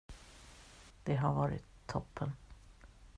Det 1.03 1.15
har 1.17 1.33
varit 1.33 1.63
toppen. 1.87 2.31